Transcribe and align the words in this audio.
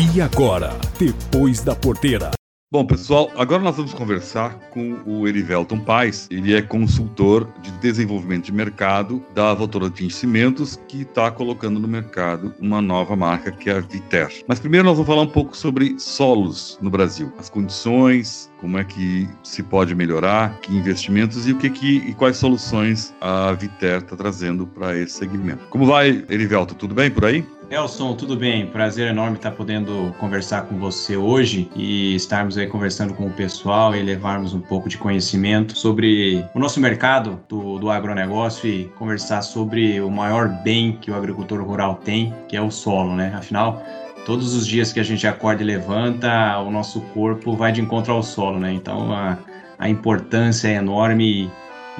E 0.00 0.18
agora, 0.18 0.74
depois 0.98 1.60
da 1.60 1.76
porteira. 1.76 2.30
Bom, 2.72 2.86
pessoal, 2.86 3.30
agora 3.36 3.62
nós 3.62 3.76
vamos 3.76 3.92
conversar 3.92 4.54
com 4.70 4.96
o 5.04 5.28
Erivelton 5.28 5.78
Paz. 5.78 6.26
Ele 6.30 6.54
é 6.54 6.62
consultor 6.62 7.46
de 7.60 7.70
desenvolvimento 7.72 8.46
de 8.46 8.52
mercado 8.52 9.22
da 9.34 9.52
Votorantim 9.52 10.08
Cimentos, 10.08 10.80
que 10.88 11.02
está 11.02 11.30
colocando 11.30 11.78
no 11.78 11.86
mercado 11.86 12.54
uma 12.58 12.80
nova 12.80 13.14
marca 13.14 13.52
que 13.52 13.68
é 13.68 13.74
a 13.74 13.80
Viter. 13.80 14.42
Mas 14.48 14.58
primeiro 14.58 14.86
nós 14.86 14.96
vamos 14.96 15.06
falar 15.06 15.22
um 15.22 15.30
pouco 15.30 15.54
sobre 15.54 15.98
solos 15.98 16.78
no 16.80 16.88
Brasil, 16.88 17.30
as 17.38 17.50
condições, 17.50 18.50
como 18.58 18.78
é 18.78 18.84
que 18.84 19.28
se 19.42 19.62
pode 19.62 19.94
melhorar, 19.94 20.60
que 20.60 20.74
investimentos 20.74 21.46
e 21.46 21.52
o 21.52 21.58
que, 21.58 21.68
que 21.68 21.96
e 22.08 22.14
quais 22.14 22.38
soluções 22.38 23.12
a 23.20 23.52
Viter 23.52 23.98
está 23.98 24.16
trazendo 24.16 24.66
para 24.66 24.96
esse 24.96 25.18
segmento. 25.18 25.66
Como 25.68 25.84
vai, 25.84 26.24
Erivelton? 26.30 26.74
Tudo 26.74 26.94
bem 26.94 27.10
por 27.10 27.26
aí? 27.26 27.44
Nelson, 27.70 28.16
tudo 28.16 28.34
bem? 28.34 28.66
Prazer 28.66 29.06
enorme 29.06 29.36
estar 29.36 29.52
podendo 29.52 30.12
conversar 30.18 30.62
com 30.62 30.76
você 30.76 31.16
hoje 31.16 31.70
e 31.76 32.16
estarmos 32.16 32.58
aí 32.58 32.66
conversando 32.66 33.14
com 33.14 33.28
o 33.28 33.30
pessoal 33.30 33.94
e 33.94 34.02
levarmos 34.02 34.52
um 34.52 34.60
pouco 34.60 34.88
de 34.88 34.98
conhecimento 34.98 35.78
sobre 35.78 36.44
o 36.52 36.58
nosso 36.58 36.80
mercado 36.80 37.38
do, 37.48 37.78
do 37.78 37.88
agronegócio 37.88 38.68
e 38.68 38.86
conversar 38.98 39.42
sobre 39.42 40.00
o 40.00 40.10
maior 40.10 40.48
bem 40.64 40.98
que 41.00 41.12
o 41.12 41.14
agricultor 41.14 41.62
rural 41.62 41.94
tem, 41.94 42.34
que 42.48 42.56
é 42.56 42.60
o 42.60 42.72
solo, 42.72 43.14
né? 43.14 43.32
Afinal, 43.36 43.80
todos 44.26 44.52
os 44.52 44.66
dias 44.66 44.92
que 44.92 44.98
a 44.98 45.04
gente 45.04 45.24
acorda 45.24 45.62
e 45.62 45.66
levanta, 45.66 46.58
o 46.58 46.72
nosso 46.72 47.00
corpo 47.14 47.54
vai 47.54 47.70
de 47.70 47.80
encontro 47.80 48.12
ao 48.12 48.24
solo, 48.24 48.58
né? 48.58 48.72
Então 48.72 49.12
a, 49.14 49.38
a 49.78 49.88
importância 49.88 50.66
é 50.66 50.72
enorme 50.74 51.48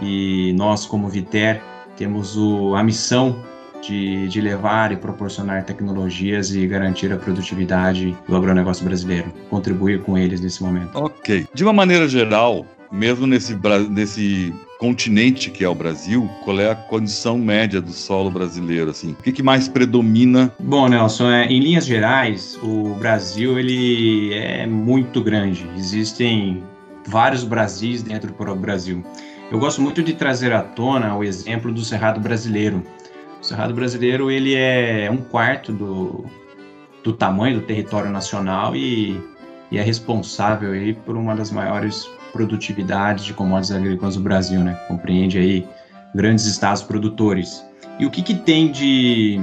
e, 0.03 0.49
e 0.51 0.53
nós, 0.55 0.85
como 0.85 1.09
Viter, 1.09 1.63
temos 1.97 2.37
o, 2.37 2.75
a 2.75 2.83
missão 2.83 3.49
de, 3.83 4.29
de 4.29 4.41
levar 4.41 4.93
e 4.93 4.97
proporcionar 4.97 5.65
tecnologias 5.65 6.55
e 6.55 6.67
garantir 6.67 7.13
a 7.13 7.17
produtividade 7.17 8.17
do 8.29 8.37
agronegócio 8.37 8.85
brasileiro, 8.85 9.33
contribuir 9.49 10.03
com 10.03 10.17
eles 10.17 10.41
nesse 10.41 10.63
momento. 10.63 10.91
Ok. 10.95 11.47
De 11.53 11.65
uma 11.65 11.73
maneira 11.73 12.09
geral, 12.09 12.67
mesmo 12.91 13.27
nesse, 13.27 13.57
nesse 13.91 14.55
continente 14.79 15.51
que 15.51 15.65
é 15.65 15.69
o 15.69 15.75
Brasil, 15.75 16.29
qual 16.45 16.59
é 16.59 16.71
a 16.71 16.75
condição 16.75 17.39
média 17.39 17.81
do 17.81 17.93
solo 17.93 18.31
brasileiro? 18.31 18.91
Assim? 18.91 19.13
O 19.13 19.23
que, 19.23 19.33
que 19.33 19.43
mais 19.43 19.69
predomina? 19.69 20.53
Bom, 20.59 20.89
Nelson, 20.89 21.31
é, 21.31 21.47
em 21.47 21.61
linhas 21.61 21.87
gerais, 21.87 22.59
o 22.63 22.95
Brasil 22.95 23.59
ele 23.59 24.33
é 24.35 24.67
muito 24.67 25.23
grande. 25.23 25.69
Existem 25.77 26.63
vários 27.07 27.45
Brasis 27.45 28.03
dentro 28.03 28.33
do 28.33 28.57
Brasil. 28.57 29.05
Eu 29.51 29.59
gosto 29.59 29.83
muito 29.83 30.03
de 30.03 30.13
trazer 30.13 30.53
à 30.53 30.63
tona 30.63 31.17
o 31.17 31.25
exemplo 31.25 31.73
do 31.73 31.85
Cerrado 31.85 32.21
brasileiro, 32.21 32.83
o 33.41 33.45
Cerrado 33.45 33.73
brasileiro 33.73 34.31
ele 34.31 34.55
é 34.55 35.09
um 35.11 35.17
quarto 35.17 35.73
do, 35.73 36.27
do 37.03 37.13
tamanho 37.13 37.61
do 37.61 37.67
território 37.67 38.11
nacional 38.11 38.77
e, 38.77 39.19
e 39.71 39.79
é 39.79 39.83
responsável 39.83 40.73
aí 40.73 40.93
por 40.93 41.17
uma 41.17 41.35
das 41.35 41.51
maiores 41.51 42.07
produtividades 42.33 43.25
de 43.25 43.33
commodities 43.33 43.75
agrícolas 43.75 44.17
do 44.17 44.23
Brasil, 44.23 44.61
né? 44.61 44.75
Compreende 44.87 45.39
aí 45.39 45.67
grandes 46.15 46.45
estados 46.45 46.83
produtores. 46.83 47.65
E 47.99 48.07
o 48.07 48.11
que, 48.11 48.23
que 48.23 48.35
tem 48.35 48.71
de, 48.71 49.39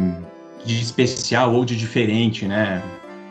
de 0.63 0.79
especial 0.79 1.53
ou 1.53 1.65
de 1.65 1.75
diferente, 1.75 2.45
né? 2.45 2.81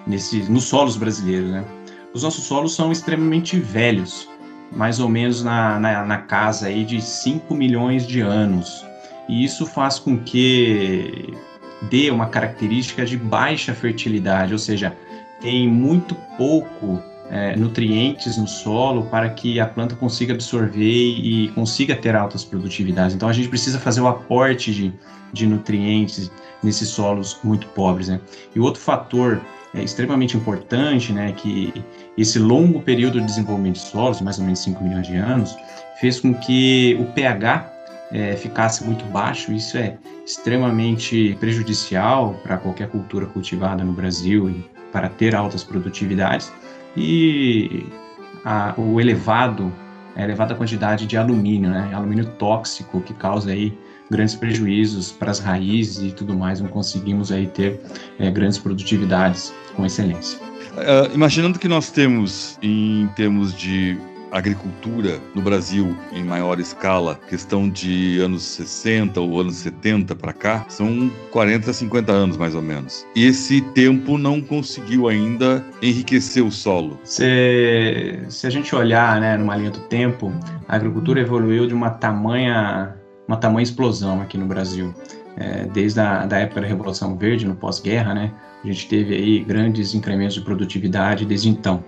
Nesse, 0.06 0.50
nos 0.50 0.64
solos 0.64 0.96
brasileiros, 0.96 1.50
né? 1.50 1.64
Os 2.12 2.22
nossos 2.22 2.44
solos 2.44 2.74
são 2.74 2.90
extremamente 2.90 3.58
velhos, 3.58 4.28
mais 4.72 5.00
ou 5.00 5.08
menos 5.08 5.42
na, 5.42 5.78
na, 5.78 6.04
na 6.04 6.18
casa 6.18 6.66
aí 6.66 6.84
de 6.84 7.00
5 7.00 7.54
milhões 7.54 8.06
de 8.06 8.20
anos 8.20 8.85
e 9.28 9.44
isso 9.44 9.66
faz 9.66 9.98
com 9.98 10.18
que 10.18 11.34
dê 11.90 12.10
uma 12.10 12.26
característica 12.26 13.04
de 13.04 13.16
baixa 13.16 13.74
fertilidade, 13.74 14.52
ou 14.52 14.58
seja, 14.58 14.96
tem 15.40 15.68
muito 15.68 16.14
pouco 16.36 17.02
é, 17.30 17.56
nutrientes 17.56 18.36
no 18.36 18.46
solo 18.46 19.04
para 19.06 19.28
que 19.30 19.58
a 19.58 19.66
planta 19.66 19.94
consiga 19.94 20.32
absorver 20.32 21.18
e 21.18 21.48
consiga 21.54 21.94
ter 21.94 22.14
altas 22.14 22.44
produtividades. 22.44 23.14
Então 23.14 23.28
a 23.28 23.32
gente 23.32 23.48
precisa 23.48 23.78
fazer 23.78 24.00
o 24.00 24.06
aporte 24.06 24.72
de, 24.72 24.92
de 25.32 25.46
nutrientes 25.46 26.30
nesses 26.62 26.88
solos 26.88 27.38
muito 27.42 27.66
pobres. 27.68 28.08
Né? 28.08 28.20
E 28.54 28.60
outro 28.60 28.80
fator 28.80 29.40
é, 29.74 29.82
extremamente 29.82 30.36
importante, 30.36 31.12
né, 31.12 31.32
que 31.32 31.84
esse 32.16 32.38
longo 32.38 32.80
período 32.80 33.20
de 33.20 33.26
desenvolvimento 33.26 33.74
de 33.74 33.80
solos, 33.80 34.20
mais 34.20 34.38
ou 34.38 34.44
menos 34.44 34.60
5 34.60 34.82
milhões 34.82 35.06
de 35.06 35.16
anos, 35.16 35.54
fez 36.00 36.20
com 36.20 36.32
que 36.32 36.96
o 37.00 37.04
pH 37.12 37.75
é, 38.12 38.36
ficasse 38.36 38.84
muito 38.84 39.04
baixo, 39.06 39.52
isso 39.52 39.76
é 39.76 39.96
extremamente 40.24 41.36
prejudicial 41.40 42.34
para 42.42 42.56
qualquer 42.56 42.88
cultura 42.88 43.26
cultivada 43.26 43.84
no 43.84 43.92
Brasil 43.92 44.48
e 44.50 44.64
para 44.92 45.08
ter 45.08 45.34
altas 45.34 45.62
produtividades. 45.64 46.52
E 46.96 47.86
a, 48.44 48.74
o 48.76 49.00
elevado, 49.00 49.72
a 50.14 50.22
elevada 50.22 50.54
quantidade 50.54 51.06
de 51.06 51.16
alumínio, 51.16 51.70
né, 51.70 51.90
alumínio 51.92 52.26
tóxico 52.38 53.00
que 53.00 53.12
causa 53.12 53.50
aí 53.50 53.76
grandes 54.10 54.34
prejuízos 54.34 55.10
para 55.10 55.30
as 55.30 55.40
raízes 55.40 56.10
e 56.10 56.14
tudo 56.14 56.36
mais, 56.36 56.60
não 56.60 56.68
conseguimos 56.68 57.32
aí 57.32 57.46
ter 57.48 57.80
é, 58.18 58.30
grandes 58.30 58.58
produtividades 58.58 59.52
com 59.74 59.84
excelência. 59.84 60.38
Uh, 60.76 61.12
imaginando 61.14 61.58
que 61.58 61.68
nós 61.68 61.90
temos, 61.90 62.58
em 62.62 63.08
termos 63.16 63.54
de 63.54 63.98
agricultura 64.30 65.20
no 65.34 65.42
Brasil 65.42 65.96
em 66.12 66.24
maior 66.24 66.58
escala, 66.58 67.18
questão 67.28 67.68
de 67.68 68.18
anos 68.20 68.42
60 68.42 69.20
ou 69.20 69.40
anos 69.40 69.56
70 69.56 70.14
para 70.14 70.32
cá, 70.32 70.64
são 70.68 71.10
40, 71.30 71.72
50 71.72 72.12
anos 72.12 72.36
mais 72.36 72.54
ou 72.54 72.62
menos. 72.62 73.06
E 73.14 73.26
esse 73.26 73.60
tempo 73.60 74.18
não 74.18 74.40
conseguiu 74.40 75.08
ainda 75.08 75.64
enriquecer 75.82 76.44
o 76.44 76.50
solo. 76.50 76.98
Se, 77.04 78.24
se 78.28 78.46
a 78.46 78.50
gente 78.50 78.74
olhar 78.74 79.20
né, 79.20 79.36
numa 79.36 79.56
linha 79.56 79.70
do 79.70 79.80
tempo, 79.80 80.32
a 80.68 80.76
agricultura 80.76 81.20
evoluiu 81.20 81.66
de 81.66 81.74
uma 81.74 81.90
tamanha, 81.90 82.96
uma 83.26 83.36
tamanha 83.36 83.62
explosão 83.62 84.20
aqui 84.20 84.36
no 84.36 84.46
Brasil. 84.46 84.94
É, 85.38 85.66
desde 85.66 86.00
a 86.00 86.24
da 86.24 86.38
época 86.38 86.62
da 86.62 86.66
Revolução 86.66 87.14
Verde, 87.14 87.46
no 87.46 87.54
pós-guerra, 87.54 88.14
né, 88.14 88.32
a 88.64 88.66
gente 88.66 88.88
teve 88.88 89.14
aí 89.14 89.40
grandes 89.40 89.94
incrementos 89.94 90.34
de 90.34 90.40
produtividade 90.40 91.26
desde 91.26 91.50
então 91.50 91.84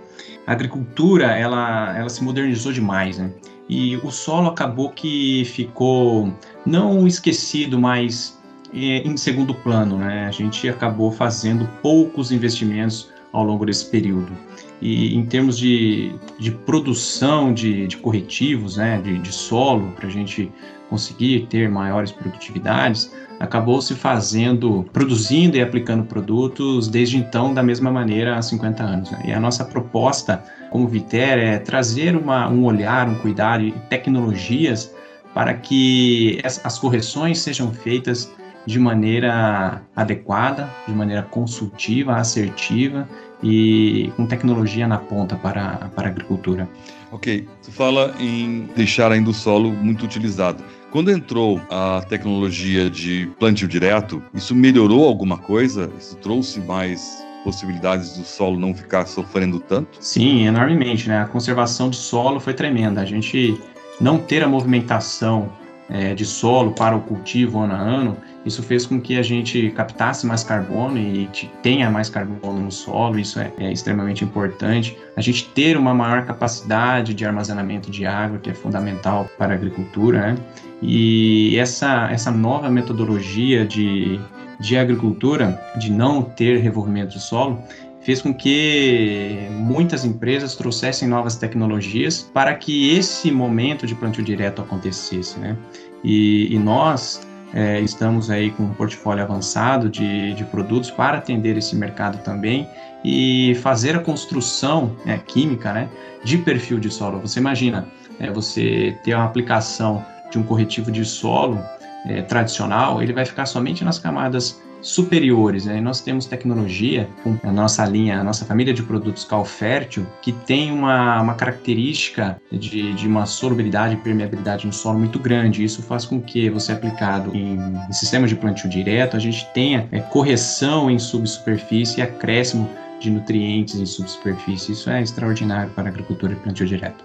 a 0.48 0.52
agricultura 0.52 1.26
ela, 1.26 1.94
ela 1.94 2.08
se 2.08 2.24
modernizou 2.24 2.72
demais, 2.72 3.18
né? 3.18 3.30
E 3.68 3.98
o 3.98 4.10
solo 4.10 4.48
acabou 4.48 4.88
que 4.88 5.44
ficou 5.44 6.32
não 6.64 7.06
esquecido, 7.06 7.78
mas 7.78 8.40
é, 8.72 9.06
em 9.06 9.14
segundo 9.18 9.54
plano, 9.54 9.98
né? 9.98 10.26
A 10.26 10.30
gente 10.30 10.66
acabou 10.66 11.12
fazendo 11.12 11.68
poucos 11.82 12.32
investimentos 12.32 13.10
ao 13.30 13.44
longo 13.44 13.66
desse 13.66 13.90
período. 13.90 14.32
E 14.80 15.14
em 15.14 15.26
termos 15.26 15.58
de, 15.58 16.14
de 16.38 16.50
produção 16.50 17.52
de, 17.52 17.86
de 17.86 17.98
corretivos, 17.98 18.78
né, 18.78 18.98
de, 19.02 19.18
de 19.18 19.30
solo, 19.30 19.92
para 19.92 20.06
a 20.06 20.10
gente 20.10 20.50
conseguir 20.88 21.46
ter 21.50 21.68
maiores 21.68 22.10
produtividades, 22.10 23.12
acabou 23.38 23.80
se 23.80 23.94
fazendo, 23.94 24.84
produzindo 24.92 25.56
e 25.56 25.62
aplicando 25.62 26.04
produtos 26.04 26.88
desde 26.88 27.16
então 27.16 27.54
da 27.54 27.62
mesma 27.62 27.90
maneira 27.90 28.36
há 28.36 28.42
50 28.42 28.82
anos. 28.82 29.10
Né? 29.10 29.22
E 29.26 29.32
a 29.32 29.40
nossa 29.40 29.64
proposta 29.64 30.42
como 30.70 30.86
Viter 30.86 31.38
é 31.38 31.58
trazer 31.58 32.16
uma, 32.16 32.48
um 32.48 32.64
olhar, 32.64 33.08
um 33.08 33.14
cuidado 33.16 33.62
e 33.62 33.72
tecnologias 33.88 34.94
para 35.32 35.54
que 35.54 36.40
as 36.44 36.78
correções 36.78 37.38
sejam 37.38 37.72
feitas 37.72 38.30
de 38.66 38.78
maneira 38.78 39.82
adequada, 39.96 40.68
de 40.86 40.92
maneira 40.92 41.22
consultiva, 41.22 42.16
assertiva 42.16 43.08
e 43.42 44.12
com 44.16 44.26
tecnologia 44.26 44.86
na 44.86 44.98
ponta 44.98 45.36
para, 45.36 45.88
para 45.94 46.08
a 46.08 46.10
agricultura. 46.10 46.68
Ok, 47.10 47.46
você 47.62 47.70
fala 47.70 48.14
em 48.20 48.68
deixar 48.76 49.10
ainda 49.10 49.30
o 49.30 49.34
solo 49.34 49.70
muito 49.72 50.04
utilizado. 50.04 50.62
Quando 50.90 51.10
entrou 51.10 51.60
a 51.70 52.02
tecnologia 52.08 52.88
de 52.88 53.30
plantio 53.38 53.68
direto, 53.68 54.22
isso 54.32 54.54
melhorou 54.54 55.06
alguma 55.06 55.36
coisa? 55.36 55.90
Isso 55.98 56.16
trouxe 56.16 56.60
mais 56.60 57.22
possibilidades 57.44 58.16
do 58.16 58.24
solo 58.24 58.58
não 58.58 58.74
ficar 58.74 59.06
sofrendo 59.06 59.60
tanto? 59.60 59.98
Sim, 60.00 60.46
enormemente, 60.46 61.08
né? 61.08 61.20
A 61.20 61.26
conservação 61.26 61.90
do 61.90 61.96
solo 61.96 62.40
foi 62.40 62.54
tremenda. 62.54 63.02
A 63.02 63.04
gente 63.04 63.60
não 64.00 64.18
ter 64.18 64.42
a 64.42 64.48
movimentação 64.48 65.52
é, 65.90 66.14
de 66.14 66.24
solo 66.24 66.72
para 66.72 66.96
o 66.96 67.00
cultivo 67.00 67.60
ano 67.60 67.74
a 67.74 67.78
ano, 67.78 68.16
isso 68.44 68.62
fez 68.62 68.86
com 68.86 69.00
que 69.00 69.18
a 69.18 69.22
gente 69.22 69.70
captasse 69.70 70.26
mais 70.26 70.42
carbono 70.44 70.98
e 70.98 71.28
tenha 71.62 71.90
mais 71.90 72.08
carbono 72.08 72.60
no 72.60 72.72
solo, 72.72 73.18
isso 73.18 73.38
é, 73.40 73.52
é, 73.58 73.72
extremamente 73.72 74.24
importante. 74.24 74.96
A 75.16 75.20
gente 75.20 75.46
ter 75.50 75.76
uma 75.76 75.92
maior 75.94 76.24
capacidade 76.24 77.14
de 77.14 77.24
armazenamento 77.24 77.90
de 77.90 78.06
água, 78.06 78.38
que 78.38 78.50
é 78.50 78.54
fundamental 78.54 79.28
para 79.36 79.52
a 79.52 79.56
agricultura, 79.56 80.32
né? 80.32 80.38
E 80.80 81.56
essa, 81.58 82.08
essa 82.10 82.30
nova 82.30 82.70
metodologia 82.70 83.66
de, 83.66 84.20
de 84.60 84.76
agricultura, 84.76 85.60
de 85.76 85.90
não 85.90 86.22
ter 86.22 86.58
revolvimento 86.58 87.14
de 87.14 87.20
solo, 87.20 87.62
fez 88.08 88.22
com 88.22 88.32
que 88.32 89.36
muitas 89.50 90.02
empresas 90.02 90.56
trouxessem 90.56 91.06
novas 91.06 91.36
tecnologias 91.36 92.22
para 92.32 92.54
que 92.54 92.96
esse 92.96 93.30
momento 93.30 93.86
de 93.86 93.94
plantio 93.94 94.24
direto 94.24 94.62
acontecesse, 94.62 95.38
né? 95.38 95.54
E, 96.02 96.54
e 96.54 96.58
nós 96.58 97.20
é, 97.52 97.78
estamos 97.82 98.30
aí 98.30 98.50
com 98.50 98.62
um 98.62 98.72
portfólio 98.72 99.22
avançado 99.22 99.90
de, 99.90 100.32
de 100.32 100.42
produtos 100.44 100.90
para 100.90 101.18
atender 101.18 101.58
esse 101.58 101.76
mercado 101.76 102.24
também 102.24 102.66
e 103.04 103.54
fazer 103.56 103.94
a 103.94 103.98
construção 103.98 104.96
né, 105.04 105.20
química 105.26 105.74
né, 105.74 105.86
de 106.24 106.38
perfil 106.38 106.80
de 106.80 106.90
solo. 106.90 107.20
Você 107.20 107.38
imagina, 107.38 107.86
é, 108.18 108.30
você 108.30 108.96
ter 109.04 109.12
uma 109.12 109.26
aplicação 109.26 110.02
de 110.30 110.38
um 110.38 110.42
corretivo 110.42 110.90
de 110.90 111.04
solo 111.04 111.62
é, 112.06 112.22
tradicional, 112.22 113.02
ele 113.02 113.12
vai 113.12 113.26
ficar 113.26 113.44
somente 113.44 113.84
nas 113.84 113.98
camadas 113.98 114.58
superiores. 114.80 115.66
Né? 115.66 115.78
E 115.78 115.80
nós 115.80 116.00
temos 116.00 116.26
tecnologia, 116.26 117.08
com 117.22 117.38
a 117.42 117.52
nossa 117.52 117.84
linha, 117.84 118.20
a 118.20 118.24
nossa 118.24 118.44
família 118.44 118.72
de 118.72 118.82
produtos 118.82 119.24
Calfértil, 119.24 120.06
que 120.22 120.32
tem 120.32 120.70
uma, 120.72 121.20
uma 121.20 121.34
característica 121.34 122.40
de, 122.50 122.94
de 122.94 123.06
uma 123.06 123.26
solubilidade 123.26 123.94
e 123.94 123.96
permeabilidade 123.96 124.66
no 124.66 124.72
solo 124.72 124.98
muito 124.98 125.18
grande. 125.18 125.64
Isso 125.64 125.82
faz 125.82 126.04
com 126.04 126.20
que 126.20 126.48
você 126.50 126.72
aplicado 126.72 127.34
em, 127.34 127.56
em 127.88 127.92
sistemas 127.92 128.30
de 128.30 128.36
plantio 128.36 128.68
direto, 128.68 129.16
a 129.16 129.20
gente 129.20 129.46
tenha 129.52 129.88
é, 129.92 130.00
correção 130.00 130.90
em 130.90 130.98
subsuperfície 130.98 132.00
e 132.00 132.02
acréscimo 132.02 132.68
de 133.00 133.10
nutrientes 133.10 133.76
em 133.76 133.86
subsuperfície. 133.86 134.72
Isso 134.72 134.90
é 134.90 135.02
extraordinário 135.02 135.70
para 135.70 135.84
a 135.84 135.88
agricultura 135.88 136.34
de 136.34 136.40
plantio 136.40 136.66
direto. 136.66 137.04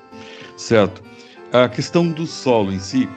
Certo. 0.57 1.03
A 1.51 1.69
questão 1.69 2.07
do 2.07 2.25
solo 2.25 2.71
em 2.71 2.79
si, 2.79 3.07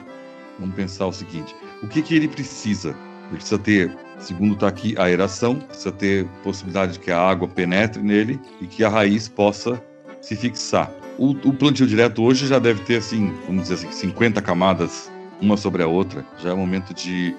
vamos 0.59 0.75
pensar 0.75 1.07
o 1.07 1.11
seguinte: 1.11 1.55
o 1.81 1.87
que, 1.87 2.01
que 2.01 2.15
ele 2.15 2.27
precisa? 2.27 2.89
Ele 3.29 3.37
precisa 3.37 3.59
ter, 3.59 3.97
segundo 4.19 4.53
está 4.53 4.67
aqui, 4.67 4.95
aeração, 4.97 5.55
precisa 5.55 5.91
ter 5.91 6.25
possibilidade 6.43 6.93
de 6.93 6.99
que 6.99 7.11
a 7.11 7.19
água 7.19 7.47
penetre 7.47 8.01
nele 8.01 8.39
e 8.61 8.67
que 8.67 8.83
a 8.83 8.89
raiz 8.89 9.27
possa 9.27 9.81
se 10.21 10.35
fixar. 10.35 10.91
O, 11.17 11.31
o 11.31 11.53
plantio 11.53 11.87
direto 11.87 12.23
hoje 12.23 12.47
já 12.47 12.59
deve 12.59 12.81
ter, 12.83 12.97
assim, 12.97 13.33
vamos 13.47 13.63
dizer 13.63 13.75
assim, 13.75 13.91
50 13.91 14.41
camadas, 14.41 15.11
uma 15.41 15.57
sobre 15.57 15.81
a 15.81 15.87
outra. 15.87 16.25
Já 16.39 16.51
é 16.51 16.53
momento 16.53 16.93
de 16.93 17.35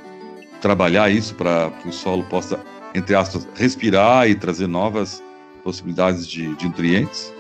trabalhar 0.60 1.10
isso 1.10 1.34
para 1.34 1.70
que 1.82 1.88
o 1.88 1.92
solo 1.92 2.24
possa, 2.24 2.58
entre 2.94 3.14
aspas, 3.14 3.46
respirar 3.54 4.28
e 4.28 4.34
trazer 4.34 4.66
novas 4.66 5.22
possibilidades 5.62 6.26
de, 6.26 6.54
de 6.56 6.66
nutrientes. 6.66 7.32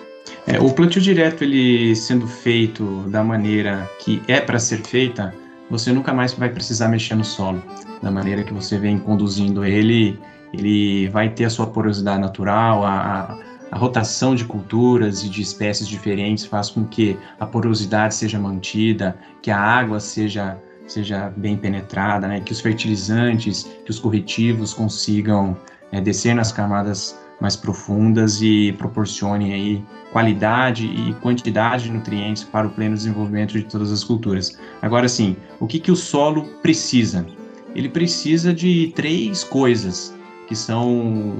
É, 0.46 0.60
o 0.60 0.72
plantio 0.72 1.00
direto, 1.00 1.42
ele 1.42 1.94
sendo 1.96 2.26
feito 2.26 3.02
da 3.08 3.24
maneira 3.24 3.88
que 3.98 4.22
é 4.28 4.40
para 4.40 4.58
ser 4.58 4.78
feita, 4.78 5.34
você 5.70 5.92
nunca 5.92 6.12
mais 6.12 6.32
vai 6.34 6.48
precisar 6.48 6.88
mexer 6.88 7.14
no 7.14 7.24
solo. 7.24 7.62
Da 8.02 8.10
maneira 8.10 8.42
que 8.42 8.52
você 8.52 8.78
vem 8.78 8.98
conduzindo 8.98 9.64
ele, 9.64 10.18
ele 10.52 11.08
vai 11.08 11.28
ter 11.30 11.44
a 11.44 11.50
sua 11.50 11.66
porosidade 11.66 12.20
natural, 12.20 12.84
a, 12.84 13.38
a, 13.70 13.76
rotação 13.76 14.34
de 14.34 14.44
culturas 14.44 15.22
e 15.22 15.28
de 15.28 15.42
espécies 15.42 15.86
diferentes 15.86 16.44
faz 16.44 16.70
com 16.70 16.84
que 16.84 17.18
a 17.38 17.46
porosidade 17.46 18.14
seja 18.14 18.38
mantida, 18.38 19.18
que 19.42 19.50
a 19.50 19.58
água 19.58 20.00
seja 20.00 20.58
seja 20.86 21.30
bem 21.36 21.54
penetrada, 21.54 22.26
né? 22.26 22.40
que 22.40 22.50
os 22.50 22.60
fertilizantes, 22.60 23.64
que 23.84 23.90
os 23.90 23.98
corretivos 23.98 24.72
consigam 24.72 25.54
é, 25.92 26.00
descer 26.00 26.34
nas 26.34 26.50
camadas 26.50 27.14
mais 27.40 27.56
profundas 27.56 28.42
e 28.42 28.72
proporcione 28.78 29.52
aí 29.52 29.84
qualidade 30.12 30.86
e 30.86 31.14
quantidade 31.14 31.84
de 31.84 31.92
nutrientes 31.92 32.42
para 32.44 32.66
o 32.66 32.70
pleno 32.70 32.94
desenvolvimento 32.94 33.52
de 33.52 33.62
todas 33.62 33.92
as 33.92 34.02
culturas. 34.02 34.58
Agora 34.82 35.08
sim, 35.08 35.36
o 35.60 35.66
que, 35.66 35.78
que 35.78 35.92
o 35.92 35.96
solo 35.96 36.44
precisa? 36.62 37.26
Ele 37.74 37.88
precisa 37.88 38.52
de 38.52 38.92
três 38.94 39.44
coisas 39.44 40.14
que 40.48 40.56
são 40.56 41.36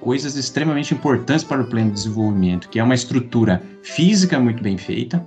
coisas 0.00 0.36
extremamente 0.36 0.94
importantes 0.94 1.44
para 1.44 1.62
o 1.62 1.66
pleno 1.66 1.90
desenvolvimento, 1.90 2.68
que 2.68 2.78
é 2.78 2.84
uma 2.84 2.94
estrutura 2.94 3.62
física 3.82 4.38
muito 4.38 4.62
bem 4.62 4.76
feita, 4.76 5.24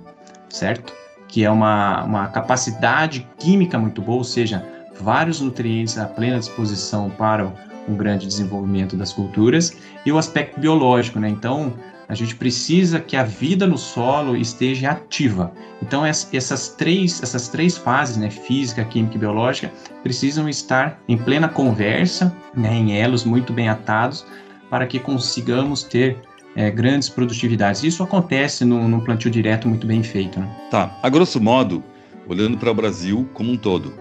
certo? 0.48 0.92
Que 1.28 1.44
é 1.44 1.50
uma, 1.50 2.04
uma 2.04 2.28
capacidade 2.28 3.26
química 3.38 3.78
muito 3.78 4.00
boa, 4.00 4.18
ou 4.18 4.24
seja, 4.24 4.64
vários 5.00 5.40
nutrientes 5.40 5.98
à 5.98 6.06
plena 6.06 6.38
disposição 6.38 7.10
para 7.10 7.52
um 7.88 7.96
grande 7.96 8.26
desenvolvimento 8.26 8.96
das 8.96 9.12
culturas, 9.12 9.76
e 10.04 10.12
o 10.12 10.18
aspecto 10.18 10.58
biológico, 10.60 11.18
né? 11.18 11.28
Então, 11.28 11.74
a 12.08 12.14
gente 12.14 12.36
precisa 12.36 13.00
que 13.00 13.16
a 13.16 13.24
vida 13.24 13.66
no 13.66 13.78
solo 13.78 14.36
esteja 14.36 14.90
ativa. 14.90 15.52
Então 15.80 16.04
essas 16.04 16.68
três, 16.68 17.22
essas 17.22 17.48
três 17.48 17.76
fases, 17.76 18.16
né, 18.16 18.30
física, 18.30 18.84
química 18.84 19.16
e 19.16 19.18
biológica, 19.18 19.72
precisam 20.02 20.48
estar 20.48 21.00
em 21.08 21.16
plena 21.16 21.48
conversa, 21.48 22.34
né, 22.54 22.74
em 22.74 22.92
elos 22.96 23.24
muito 23.24 23.52
bem 23.52 23.68
atados, 23.68 24.26
para 24.68 24.86
que 24.86 24.98
consigamos 24.98 25.82
ter 25.82 26.18
é, 26.56 26.70
grandes 26.70 27.08
produtividades. 27.08 27.82
Isso 27.82 28.02
acontece 28.02 28.64
no, 28.64 29.00
plantio 29.02 29.30
direto 29.30 29.68
muito 29.68 29.86
bem 29.86 30.02
feito. 30.02 30.38
Né? 30.40 30.50
Tá. 30.70 30.96
A 31.02 31.08
grosso 31.08 31.40
modo, 31.40 31.82
olhando 32.26 32.56
para 32.56 32.70
o 32.70 32.74
Brasil 32.74 33.28
como 33.34 33.52
um 33.52 33.56
todo, 33.56 33.94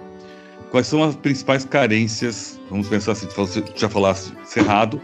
quais 0.73 0.87
são 0.87 1.03
as 1.03 1.15
principais 1.15 1.63
carências? 1.63 2.59
Vamos 2.67 2.89
pensar 2.89 3.11
assim, 3.11 3.27
você 3.27 3.63
já 3.75 3.87
falasse 3.87 4.33
Cerrado, 4.43 4.99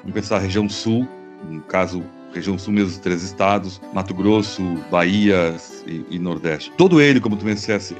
vamos 0.00 0.12
pensar 0.12 0.40
região 0.40 0.68
sul, 0.68 1.08
no 1.48 1.60
caso 1.62 2.02
região 2.34 2.58
sul 2.58 2.72
mesmo, 2.72 3.00
três 3.00 3.22
estados, 3.22 3.80
Mato 3.94 4.12
Grosso, 4.14 4.60
Bahia 4.90 5.54
e, 5.86 6.04
e 6.10 6.18
Nordeste. 6.18 6.72
Todo 6.76 7.00
ele, 7.00 7.20
como 7.20 7.36
tu 7.36 7.44
me 7.44 7.52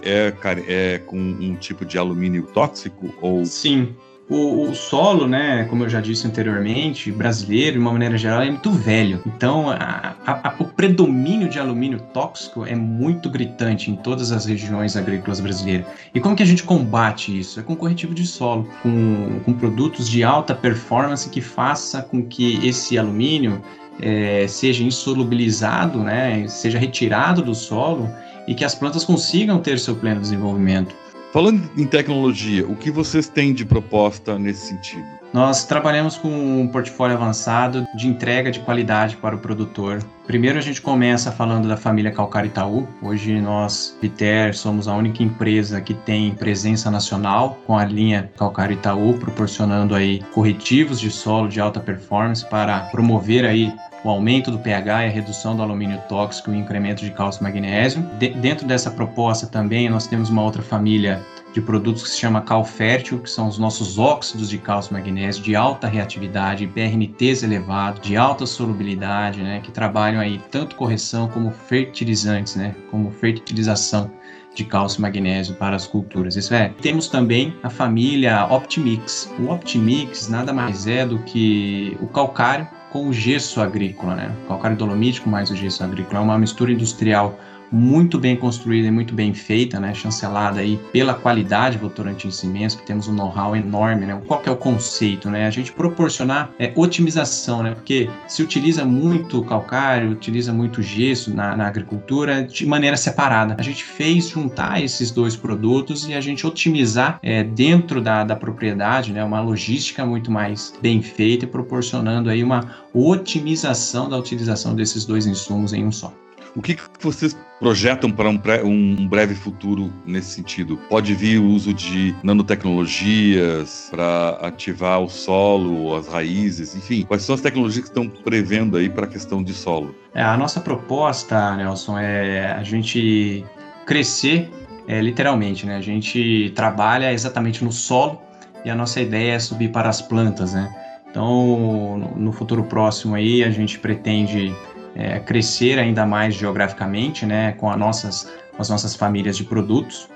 é, 0.02 0.34
é 0.66 0.98
com 0.98 1.16
um 1.16 1.54
tipo 1.54 1.84
de 1.84 1.96
alumínio 1.96 2.42
tóxico 2.52 3.14
ou... 3.20 3.46
Sim, 3.46 3.94
o, 4.32 4.70
o, 4.70 4.74
solo, 4.74 5.28
né, 5.28 5.64
como 5.68 5.84
eu 5.84 5.88
já 5.88 6.00
disse 6.00 6.26
anteriormente, 6.26 7.12
brasileiro, 7.12 7.72
de 7.72 7.78
uma 7.78 7.92
maneira 7.92 8.16
geral, 8.16 8.40
é 8.40 8.50
muito 8.50 8.70
velho. 8.70 9.22
Então, 9.26 9.68
a, 9.68 10.14
a, 10.26 10.54
o 10.58 10.64
predomínio 10.64 11.48
de 11.48 11.58
alumínio 11.58 12.00
tóxico 12.14 12.64
é 12.64 12.74
muito 12.74 13.28
gritante 13.28 13.90
em 13.90 13.96
todas 13.96 14.32
as 14.32 14.46
regiões 14.46 14.96
agrícolas 14.96 15.38
brasileiras. 15.38 15.86
E 16.14 16.20
como 16.20 16.34
que 16.34 16.42
a 16.42 16.46
gente 16.46 16.62
combate 16.62 17.38
isso? 17.38 17.60
É 17.60 17.62
com 17.62 17.76
corretivo 17.76 18.14
de 18.14 18.26
solo, 18.26 18.66
com, 18.82 19.40
com 19.44 19.52
produtos 19.52 20.08
de 20.08 20.24
alta 20.24 20.54
performance 20.54 21.28
que 21.28 21.42
faça 21.42 22.00
com 22.00 22.24
que 22.24 22.66
esse 22.66 22.96
alumínio 22.96 23.62
é, 24.00 24.46
seja 24.48 24.82
insolubilizado, 24.82 25.98
né, 26.02 26.46
seja 26.48 26.78
retirado 26.78 27.42
do 27.42 27.54
solo 27.54 28.08
e 28.48 28.54
que 28.54 28.64
as 28.64 28.74
plantas 28.74 29.04
consigam 29.04 29.60
ter 29.60 29.78
seu 29.78 29.94
pleno 29.94 30.20
desenvolvimento. 30.20 31.01
Falando 31.32 31.62
em 31.78 31.86
tecnologia, 31.86 32.66
o 32.66 32.76
que 32.76 32.90
vocês 32.90 33.26
têm 33.26 33.54
de 33.54 33.64
proposta 33.64 34.38
nesse 34.38 34.66
sentido? 34.66 35.06
Nós 35.32 35.64
trabalhamos 35.64 36.18
com 36.18 36.28
um 36.28 36.68
portfólio 36.68 37.16
avançado 37.16 37.86
de 37.96 38.06
entrega 38.06 38.50
de 38.50 38.60
qualidade 38.60 39.16
para 39.16 39.34
o 39.34 39.38
produtor. 39.38 40.04
Primeiro 40.26 40.58
a 40.58 40.60
gente 40.60 40.82
começa 40.82 41.32
falando 41.32 41.66
da 41.66 41.76
família 41.76 42.12
Calcário 42.12 42.48
Itaú. 42.48 42.86
Hoje 43.00 43.40
nós, 43.40 43.96
Viter, 44.02 44.54
somos 44.54 44.86
a 44.86 44.94
única 44.94 45.22
empresa 45.22 45.80
que 45.80 45.94
tem 45.94 46.34
presença 46.34 46.90
nacional 46.90 47.58
com 47.66 47.78
a 47.78 47.84
linha 47.86 48.30
Calcário 48.36 48.74
Itaú, 48.74 49.14
proporcionando 49.14 49.94
aí 49.94 50.22
corretivos 50.34 51.00
de 51.00 51.10
solo 51.10 51.48
de 51.48 51.58
alta 51.58 51.80
performance 51.80 52.44
para 52.44 52.80
promover 52.90 53.46
aí 53.46 53.72
o 54.04 54.10
aumento 54.10 54.50
do 54.50 54.58
pH 54.58 55.04
e 55.04 55.08
a 55.08 55.10
redução 55.10 55.56
do 55.56 55.62
alumínio 55.62 56.00
tóxico 56.08 56.50
e 56.50 56.54
o 56.54 56.56
incremento 56.56 57.04
de 57.04 57.10
cálcio 57.10 57.40
e 57.40 57.44
magnésio. 57.44 58.02
De 58.18 58.28
dentro 58.28 58.66
dessa 58.66 58.90
proposta 58.90 59.46
também 59.46 59.88
nós 59.88 60.06
temos 60.06 60.28
uma 60.28 60.42
outra 60.42 60.62
família 60.62 61.22
de 61.52 61.60
produtos 61.60 62.02
que 62.02 62.08
se 62.08 62.18
chama 62.18 62.40
Calfértil, 62.40 63.18
que 63.18 63.30
são 63.30 63.46
os 63.46 63.58
nossos 63.58 63.98
óxidos 63.98 64.48
de 64.48 64.58
cálcio 64.58 64.90
e 64.90 64.94
magnésio 64.94 65.42
de 65.42 65.54
alta 65.54 65.86
reatividade, 65.86 66.66
PRNTs 66.66 67.42
elevado, 67.42 68.00
de 68.00 68.16
alta 68.16 68.46
solubilidade, 68.46 69.42
né, 69.42 69.60
que 69.60 69.70
trabalham 69.70 70.20
aí 70.20 70.40
tanto 70.50 70.76
correção 70.76 71.28
como 71.28 71.50
fertilizantes, 71.50 72.56
né, 72.56 72.74
como 72.90 73.10
fertilização 73.10 74.10
de 74.54 74.64
cálcio 74.64 74.98
e 74.98 75.02
magnésio 75.02 75.54
para 75.54 75.76
as 75.76 75.86
culturas. 75.86 76.36
Isso 76.36 76.54
é. 76.54 76.70
Temos 76.80 77.08
também 77.08 77.54
a 77.62 77.70
família 77.70 78.46
Optimix. 78.46 79.30
O 79.38 79.50
Optimix 79.50 80.28
nada 80.28 80.52
mais 80.52 80.86
é 80.86 81.06
do 81.06 81.18
que 81.20 81.96
o 82.00 82.06
calcário 82.06 82.68
com 82.90 83.08
o 83.08 83.12
gesso 83.12 83.62
agrícola, 83.62 84.14
né? 84.14 84.36
O 84.44 84.48
calcário 84.48 84.76
dolomítico 84.76 85.28
mais 85.28 85.50
o 85.50 85.56
gesso 85.56 85.82
agrícola. 85.82 86.18
É 86.18 86.22
uma 86.22 86.38
mistura 86.38 86.70
industrial 86.70 87.38
muito 87.72 88.18
bem 88.18 88.36
construída 88.36 88.88
e 88.88 88.90
muito 88.90 89.14
bem 89.14 89.32
feita, 89.32 89.80
né, 89.80 89.94
chancelada 89.94 90.60
aí 90.60 90.78
pela 90.92 91.14
qualidade 91.14 91.78
Votorantim 91.78 92.30
Cimentos, 92.30 92.76
que 92.76 92.84
temos 92.84 93.08
um 93.08 93.14
know-how 93.14 93.56
enorme, 93.56 94.06
né? 94.06 94.20
Qual 94.26 94.40
que 94.40 94.48
é 94.48 94.52
o 94.52 94.56
conceito, 94.56 95.30
né? 95.30 95.46
A 95.46 95.50
gente 95.50 95.72
proporcionar 95.72 96.50
é, 96.58 96.72
otimização, 96.76 97.62
né? 97.62 97.74
Porque 97.74 98.10
se 98.28 98.42
utiliza 98.42 98.84
muito 98.84 99.42
calcário, 99.44 100.10
utiliza 100.10 100.52
muito 100.52 100.82
gesso 100.82 101.34
na, 101.34 101.56
na 101.56 101.66
agricultura 101.66 102.44
de 102.44 102.66
maneira 102.66 102.96
separada. 102.96 103.56
A 103.58 103.62
gente 103.62 103.82
fez 103.84 104.28
juntar 104.28 104.82
esses 104.82 105.10
dois 105.10 105.34
produtos 105.34 106.06
e 106.06 106.14
a 106.14 106.20
gente 106.20 106.46
otimizar 106.46 107.18
é, 107.22 107.42
dentro 107.42 108.00
da, 108.00 108.24
da 108.24 108.36
propriedade, 108.36 109.12
né? 109.12 109.24
Uma 109.24 109.40
logística 109.40 110.04
muito 110.04 110.30
mais 110.30 110.74
bem 110.82 111.00
feita 111.00 111.44
e 111.44 111.48
proporcionando 111.48 112.28
aí 112.28 112.44
uma 112.44 112.76
otimização 112.92 114.08
da 114.08 114.18
utilização 114.18 114.74
desses 114.74 115.04
dois 115.04 115.26
insumos 115.26 115.72
em 115.72 115.86
um 115.86 115.92
só. 115.92 116.12
O 116.54 116.60
que, 116.60 116.76
vocês 117.00 117.36
projetam 117.58 118.10
para 118.10 118.28
um, 118.28 118.40
um, 118.66 119.08
breve 119.08 119.34
futuro 119.34 119.90
nesse 120.04 120.30
sentido? 120.30 120.76
Pode 120.88 121.14
vir 121.14 121.38
o 121.38 121.46
uso 121.46 121.72
de 121.72 122.14
nanotecnologias 122.22 123.88
para 123.90 124.30
ativar 124.42 125.00
o 125.00 125.08
solo, 125.08 125.96
as 125.96 126.08
raízes, 126.08 126.76
enfim. 126.76 127.04
Quais 127.04 127.22
são 127.22 127.34
as 127.34 127.40
tecnologias 127.40 127.84
que 127.84 127.90
estão 127.90 128.06
prevendo 128.06 128.76
aí 128.76 128.90
para 128.90 129.06
a 129.06 129.08
questão 129.08 129.42
de 129.42 129.54
solo? 129.54 129.94
É, 130.14 130.22
a 130.22 130.36
nossa 130.36 130.60
proposta, 130.60 131.56
Nelson, 131.56 131.98
é 131.98 132.52
a 132.52 132.62
gente 132.62 133.44
crescer 133.86 134.50
é, 134.86 135.00
literalmente, 135.00 135.64
né? 135.64 135.76
A 135.76 135.80
gente 135.80 136.52
trabalha 136.54 137.12
exatamente 137.12 137.64
no 137.64 137.72
solo 137.72 138.20
e 138.62 138.68
a 138.68 138.74
nossa 138.74 139.00
ideia 139.00 139.32
é 139.32 139.38
subir 139.38 139.70
para 139.70 139.88
as 139.88 140.02
plantas, 140.02 140.52
né? 140.52 140.70
Então, 141.10 142.10
no 142.16 142.32
futuro 142.32 142.64
próximo 142.64 143.14
aí, 143.14 143.44
a 143.44 143.50
gente 143.50 143.78
pretende 143.78 144.54
é, 144.94 145.18
crescer 145.20 145.78
ainda 145.78 146.06
mais 146.06 146.34
geograficamente, 146.34 147.24
né? 147.24 147.52
Com, 147.52 147.74
nossas, 147.76 148.30
com 148.54 148.60
as 148.60 148.68
nossas 148.68 148.94
famílias 148.94 149.36
de 149.36 149.44
produtos. 149.44 150.08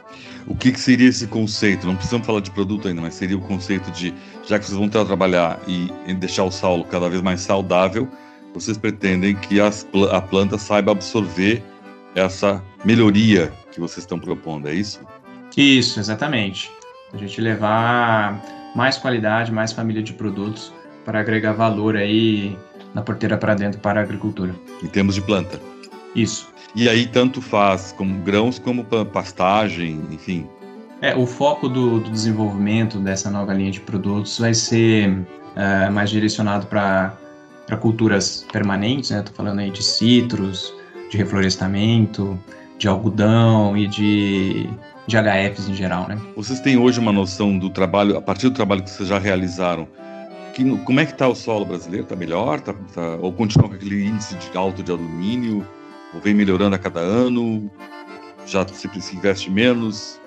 O 0.47 0.55
que, 0.55 0.71
que, 0.71 0.81
seria 0.81 1.09
esse 1.09 1.27
conceito? 1.27 1.87
Não 1.87 1.97
precisamos 1.97 2.27
falar 2.27 2.41
de 2.41 2.51
produto 2.51 2.87
ainda, 2.87 3.01
mas 3.01 3.15
seria 3.15 3.37
o 3.37 3.41
conceito 3.41 3.91
de, 3.91 4.15
já 4.47 4.59
que 4.59 4.65
vocês 4.65 4.79
vão 4.79 4.89
trabalhar 4.89 5.59
e 5.67 5.91
deixar 6.15 6.45
o 6.45 6.53
solo 6.53 6.85
cada 6.85 7.09
vez 7.09 7.21
mais 7.21 7.41
saudável, 7.41 8.09
vocês 8.55 8.79
pretendem 8.79 9.35
que 9.35 9.61
as, 9.61 9.87
a 10.13 10.21
planta 10.21 10.57
saiba 10.57 10.93
absorver 10.93 11.63
essa 12.15 12.63
melhoria 12.85 13.53
que 13.73 13.81
vocês 13.81 13.99
estão 13.99 14.19
propondo, 14.19 14.69
é 14.69 14.75
isso? 14.75 15.01
Isso, 15.57 16.01
exatamente. 16.01 16.71
A 17.13 17.17
gente 17.17 17.41
levar 17.41 18.43
mais 18.75 18.97
qualidade, 18.97 19.53
mais 19.53 19.73
família 19.73 20.03
de 20.03 20.13
produtos 20.13 20.73
para 21.05 21.21
agregar 21.21 21.53
valor 21.53 21.97
aí 21.97 22.57
na 22.97 23.03
porteira 23.03 23.37
para 23.37 23.55
dentro 23.55 23.79
para 23.79 24.01
a 24.01 24.03
agricultura. 24.03 24.55
Em 24.83 24.87
termos 24.87 25.15
de 25.15 25.21
planta. 25.21 25.61
Isso. 26.15 26.49
E 26.75 26.89
aí 26.89 27.07
tanto 27.07 27.43
faz 27.43 27.93
como 27.93 28.23
grãos 28.23 28.59
como 28.59 28.83
pastagem, 29.13 30.01
enfim. 30.11 30.47
É, 31.03 31.15
o 31.15 31.27
foco 31.27 31.69
do, 31.69 32.01
do 32.01 32.11
desenvolvimento 32.11 32.99
dessa 32.99 33.31
nova 33.31 33.53
linha 33.53 33.71
de 33.71 33.81
produtos 33.81 34.39
vai 34.39 34.55
ser 34.55 35.11
uh, 35.11 35.93
mais 35.93 36.09
direcionado 36.09 36.67
para 36.67 37.19
culturas 37.83 38.47
permanentes, 38.51 39.11
né? 39.11 39.19
Estou 39.19 39.35
falando 39.35 39.59
aí 39.59 39.71
de 39.71 39.83
citros, 39.83 40.73
de 41.11 41.19
reflorestamento, 41.19 42.39
de 42.79 42.89
algodão 42.89 43.77
e 43.77 43.87
de, 43.87 44.71
de 45.07 45.17
HFs 45.19 45.69
em 45.69 45.75
geral, 45.75 46.09
né? 46.09 46.19
Vocês 46.35 46.61
têm 46.61 46.79
hoje 46.79 46.99
uma 46.99 47.13
noção 47.13 47.59
do 47.59 47.69
trabalho, 47.69 48.17
a 48.17 48.23
partir 48.23 48.49
do 48.49 48.55
trabalho 48.55 48.83
que 48.83 48.89
vocês 48.89 49.07
já 49.07 49.19
realizaram, 49.19 49.87
que, 50.57 50.79
como 50.79 51.01
é 51.01 51.05
que 51.05 51.13
está 51.13 51.29
o 51.29 51.35
solo 51.35 51.67
brasileiro? 51.67 52.05
Está 52.05 52.17
melhor? 52.17 52.61
Tá, 52.61 52.75
tá, 52.95 53.17
ou 53.21 53.31
continua 53.31 53.69
com 53.69 53.75
aquele 53.75 54.07
índice 54.07 54.35
de 54.37 54.57
alto 54.57 54.83
de 54.83 54.91
alumínio? 54.91 55.67
Ou 56.15 56.21
vem 56.21 56.33
melhorando 56.33 56.75
a 56.75 56.79
cada 56.79 57.01
ano? 57.01 57.71
Já 58.47 58.67
se, 58.67 58.89
se 59.01 59.17
investe 59.17 59.51
menos? 59.51 60.19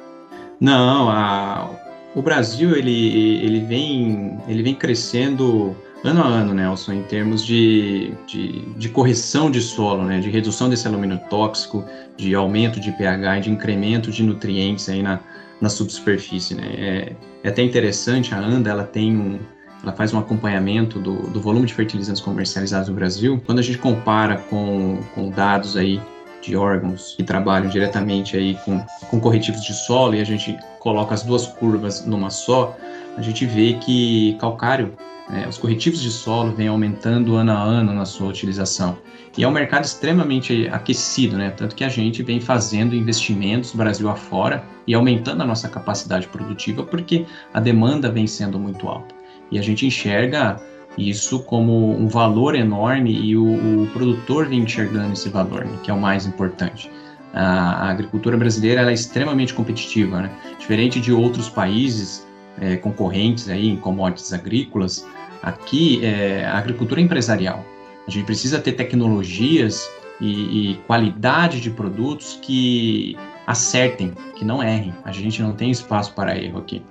Não, 0.59 1.09
a, 1.09 1.69
o 2.13 2.21
Brasil 2.21 2.75
ele, 2.75 3.43
ele, 3.43 3.61
vem, 3.61 4.37
ele 4.47 4.61
vem 4.61 4.75
crescendo 4.75 5.75
ano 6.03 6.21
a 6.21 6.27
ano, 6.27 6.53
Nelson, 6.53 6.93
em 6.93 7.03
termos 7.03 7.43
de, 7.43 8.13
de, 8.27 8.61
de, 8.75 8.89
correção 8.89 9.49
de 9.49 9.61
solo, 9.61 10.03
né, 10.03 10.19
de 10.19 10.29
redução 10.29 10.69
desse 10.69 10.87
alumínio 10.87 11.19
tóxico, 11.29 11.83
de 12.15 12.35
aumento 12.35 12.79
de 12.79 12.91
pH 12.91 13.37
e 13.37 13.41
de 13.41 13.49
incremento 13.49 14.11
de 14.11 14.23
nutrientes 14.23 14.87
aí 14.89 15.01
na, 15.01 15.19
na 15.59 15.69
subsuperfície. 15.69 16.55
Né. 16.55 16.67
É, 16.77 17.15
é 17.43 17.49
até 17.49 17.63
interessante, 17.63 18.33
a 18.33 18.37
ANDA 18.37 18.69
ela 18.69 18.83
tem 18.83 19.17
um, 19.17 19.39
ela 19.81 19.93
faz 19.93 20.13
um 20.13 20.19
acompanhamento 20.19 20.99
do, 20.99 21.27
do 21.29 21.39
volume 21.39 21.65
de 21.65 21.73
fertilizantes 21.73 22.21
comercializados 22.21 22.89
no 22.89 22.95
Brasil. 22.95 23.41
Quando 23.45 23.59
a 23.59 23.61
gente 23.61 23.77
compara 23.77 24.37
com, 24.49 24.99
com 25.15 25.29
dados 25.29 25.77
aí 25.77 26.01
de 26.41 26.55
órgãos 26.55 27.15
que 27.15 27.23
trabalham 27.23 27.69
diretamente 27.69 28.35
aí 28.35 28.57
com, 28.65 28.79
com 29.09 29.19
corretivos 29.19 29.61
de 29.61 29.73
solo 29.73 30.15
e 30.15 30.21
a 30.21 30.23
gente 30.23 30.57
coloca 30.79 31.13
as 31.13 31.23
duas 31.23 31.47
curvas 31.47 32.05
numa 32.05 32.29
só, 32.29 32.77
a 33.17 33.21
gente 33.21 33.45
vê 33.45 33.73
que 33.73 34.37
calcário 34.39 34.93
é, 35.31 35.47
os 35.47 35.57
corretivos 35.57 36.01
de 36.01 36.09
solo 36.09 36.51
vêm 36.51 36.67
aumentando 36.67 37.35
ano 37.35 37.51
a 37.51 37.61
ano 37.61 37.93
na 37.93 38.05
sua 38.05 38.27
utilização. 38.27 38.97
E 39.37 39.43
é 39.43 39.47
um 39.47 39.51
mercado 39.51 39.85
extremamente 39.85 40.67
aquecido, 40.69 41.37
né? 41.37 41.51
tanto 41.51 41.75
que 41.75 41.83
a 41.83 41.89
gente 41.89 42.23
vem 42.23 42.41
fazendo 42.41 42.95
investimentos 42.95 43.73
Brasil 43.73 44.09
afora 44.09 44.63
e 44.87 44.93
aumentando 44.93 45.43
a 45.43 45.45
nossa 45.45 45.69
capacidade 45.69 46.27
produtiva 46.27 46.83
porque 46.83 47.25
a 47.53 47.59
demanda 47.59 48.11
vem 48.11 48.25
sendo 48.25 48.57
muito 48.57 48.87
alta. 48.87 49.18
E 49.51 49.59
a 49.59 49.61
gente 49.61 49.85
enxerga 49.85 50.59
isso 50.97 51.43
como 51.43 51.91
um 51.91 52.07
valor 52.07 52.55
enorme 52.55 53.11
e 53.11 53.37
o, 53.37 53.83
o 53.83 53.87
produtor 53.87 54.47
vem 54.47 54.59
enxergando 54.59 55.13
esse 55.13 55.29
valor, 55.29 55.65
né? 55.65 55.77
que 55.83 55.91
é 55.91 55.93
o 55.93 55.99
mais 55.99 56.25
importante. 56.25 56.91
A, 57.33 57.89
agricultura 57.89 58.35
brasileira 58.37 58.89
é 58.89 58.93
extremamente 58.93 59.53
competitiva, 59.53 60.21
né? 60.21 60.31
diferente 60.59 60.99
de 60.99 61.11
outros 61.13 61.47
países 61.49 62.27
é, 62.59 62.75
concorrentes 62.75 63.49
aí 63.49 63.69
em 63.69 63.77
commodities 63.77 64.33
agrícolas, 64.33 65.05
Aqui, 65.41 66.03
é, 66.03 66.45
a 66.45 66.57
agricultura 66.57 66.99
empresarial. 66.99 67.63
A 68.05 68.11
gente 68.11 68.25
precisa 68.25 68.59
ter 68.59 68.73
tecnologias 68.73 69.89
e, 70.19 70.71
e 70.71 70.75
qualidade 70.85 71.61
de 71.61 71.69
produtos 71.69 72.37
que 72.41 73.17
acertem, 73.47 74.13
que 74.35 74.43
não 74.43 74.61
errem. 74.61 74.93
A 75.05 75.11
gente 75.11 75.41
não 75.41 75.53
tem 75.53 75.71
espaço 75.71 76.13
para 76.13 76.37
erro 76.37 76.59
aqui. 76.59 76.81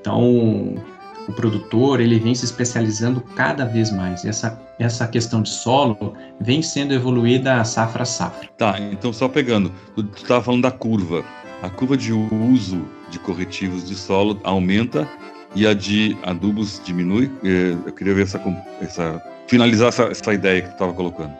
Então, 0.00 0.76
o 1.28 1.32
produtor 1.32 2.00
ele 2.00 2.18
vem 2.18 2.34
se 2.34 2.44
especializando 2.44 3.20
cada 3.20 3.64
vez 3.64 3.90
mais. 3.90 4.24
Essa, 4.24 4.60
essa 4.78 5.06
questão 5.08 5.42
de 5.42 5.48
solo 5.48 6.14
vem 6.40 6.62
sendo 6.62 6.94
evoluída 6.94 7.64
safra 7.64 8.02
a 8.02 8.06
safra. 8.06 8.48
Tá, 8.56 8.76
então 8.78 9.12
só 9.12 9.28
pegando, 9.28 9.72
tu 9.94 10.08
estava 10.16 10.42
falando 10.42 10.62
da 10.62 10.70
curva. 10.70 11.24
A 11.62 11.70
curva 11.70 11.96
de 11.96 12.12
uso 12.12 12.84
de 13.10 13.18
corretivos 13.18 13.88
de 13.88 13.94
solo 13.94 14.40
aumenta 14.44 15.08
e 15.54 15.66
a 15.66 15.72
de 15.72 16.16
adubos 16.22 16.80
diminui? 16.84 17.30
É, 17.42 17.76
eu 17.86 17.92
queria 17.92 18.14
ver 18.14 18.24
essa, 18.24 18.40
essa 18.80 19.22
finalizar 19.46 19.88
essa, 19.88 20.04
essa 20.04 20.34
ideia 20.34 20.62
que 20.62 20.68
tu 20.68 20.72
estava 20.72 20.92
colocando. 20.92 21.32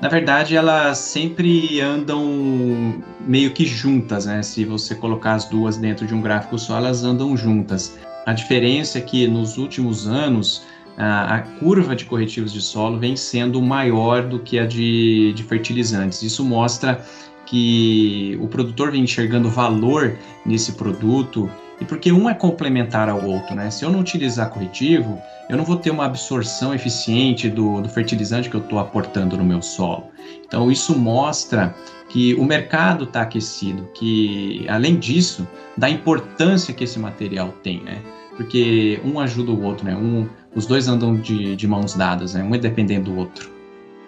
Na 0.00 0.08
verdade, 0.08 0.54
elas 0.54 0.98
sempre 0.98 1.80
andam 1.80 3.02
meio 3.20 3.50
que 3.50 3.66
juntas, 3.66 4.26
né? 4.26 4.42
Se 4.42 4.64
você 4.64 4.94
colocar 4.94 5.34
as 5.34 5.46
duas 5.46 5.76
dentro 5.76 6.06
de 6.06 6.14
um 6.14 6.20
gráfico 6.20 6.56
só, 6.56 6.76
elas 6.76 7.02
andam 7.02 7.36
juntas. 7.36 7.98
A 8.28 8.34
diferença 8.34 8.98
é 8.98 9.00
que 9.00 9.26
nos 9.26 9.56
últimos 9.56 10.06
anos 10.06 10.62
a, 10.98 11.38
curva 11.58 11.96
de 11.96 12.04
corretivos 12.04 12.52
de 12.52 12.60
solo 12.60 12.98
vem 12.98 13.16
sendo 13.16 13.62
maior 13.62 14.22
do 14.28 14.38
que 14.38 14.58
a 14.58 14.66
de, 14.66 15.32
de 15.32 15.42
fertilizantes. 15.42 16.22
Isso 16.22 16.44
mostra 16.44 17.02
que 17.46 18.38
o 18.38 18.46
produtor 18.46 18.90
vem 18.90 19.04
enxergando 19.04 19.48
valor 19.48 20.14
nesse 20.44 20.72
produto 20.72 21.50
e 21.80 21.84
porque 21.84 22.10
um 22.12 22.28
é 22.28 22.34
complementar 22.34 23.08
ao 23.08 23.24
outro, 23.24 23.54
né? 23.54 23.70
Se 23.70 23.84
eu 23.84 23.90
não 23.90 24.00
utilizar 24.00 24.50
corretivo, 24.50 25.20
eu 25.48 25.56
não 25.56 25.64
vou 25.64 25.76
ter 25.76 25.90
uma 25.90 26.04
absorção 26.04 26.74
eficiente 26.74 27.48
do, 27.48 27.80
do 27.80 27.88
fertilizante 27.88 28.50
que 28.50 28.56
eu 28.56 28.60
estou 28.60 28.78
aportando 28.78 29.36
no 29.36 29.44
meu 29.44 29.62
solo. 29.62 30.04
Então, 30.46 30.70
isso 30.70 30.98
mostra 30.98 31.74
que 32.08 32.34
o 32.34 32.44
mercado 32.44 33.04
está 33.04 33.22
aquecido, 33.22 33.88
que, 33.94 34.66
além 34.68 34.96
disso, 34.96 35.46
da 35.76 35.88
importância 35.88 36.74
que 36.74 36.84
esse 36.84 36.98
material 36.98 37.54
tem, 37.62 37.82
né? 37.82 38.02
Porque 38.36 39.00
um 39.04 39.18
ajuda 39.20 39.52
o 39.52 39.62
outro, 39.62 39.84
né? 39.84 39.94
Um, 39.96 40.28
os 40.54 40.66
dois 40.66 40.88
andam 40.88 41.16
de, 41.16 41.54
de 41.54 41.66
mãos 41.66 41.94
dadas, 41.94 42.34
né? 42.34 42.42
Um 42.42 42.54
é 42.54 42.58
dependendo 42.58 43.10
do 43.10 43.18
outro. 43.18 43.50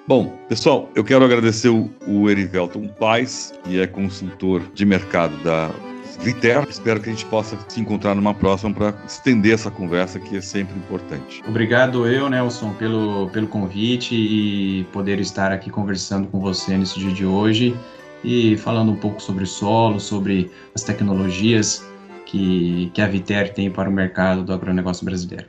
Bom, 0.07 0.37
pessoal, 0.49 0.89
eu 0.95 1.05
quero 1.05 1.25
agradecer 1.25 1.69
o, 1.69 1.89
o 2.07 2.29
Erivelton 2.29 2.89
Paz, 2.89 3.53
que 3.65 3.81
é 3.81 3.87
consultor 3.87 4.63
de 4.75 4.85
mercado 4.85 5.37
da 5.45 5.71
Viter. 6.19 6.67
Espero 6.69 7.01
que 7.01 7.09
a 7.09 7.13
gente 7.13 7.27
possa 7.27 7.59
se 7.69 7.81
encontrar 7.81 8.15
numa 8.15 8.35
próxima 8.35 8.73
para 8.73 8.95
estender 9.07 9.55
essa 9.55 9.71
conversa 9.71 10.19
que 10.19 10.37
é 10.37 10.41
sempre 10.41 10.77
importante. 10.77 11.43
Obrigado 11.47 12.07
eu, 12.07 12.29
Nelson, 12.29 12.73
pelo, 12.75 13.29
pelo 13.31 13.47
convite 13.47 14.15
e 14.15 14.85
poder 14.93 15.21
estar 15.21 15.53
aqui 15.53 15.71
conversando 15.71 16.29
com 16.29 16.41
você 16.41 16.77
nesse 16.77 16.99
dia 16.99 17.13
de 17.13 17.25
hoje 17.25 17.77
e 18.25 18.57
falando 18.57 18.93
um 18.93 18.97
pouco 18.97 19.21
sobre 19.23 19.47
solo, 19.47 19.99
sobre 19.99 20.51
as 20.75 20.83
tecnologias 20.83 21.85
que, 22.27 22.91
que 22.95 23.03
a 23.03 23.09
Viter 23.09 23.53
tem 23.53 23.71
para 23.71 23.89
o 23.89 23.93
mercado 23.93 24.43
do 24.43 24.53
agronegócio 24.53 25.05
brasileiro. 25.05 25.47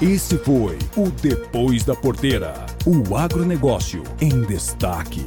Esse 0.00 0.36
foi 0.38 0.78
o 0.96 1.10
Depois 1.10 1.84
da 1.84 1.94
Porteira, 1.94 2.54
o 2.84 3.16
agronegócio 3.16 4.02
em 4.20 4.42
destaque. 4.42 5.24